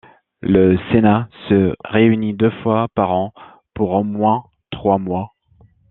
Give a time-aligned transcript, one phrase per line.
[0.41, 3.33] Le Sénat se réunit deux fois par an
[3.75, 5.35] pour au moins trois mois.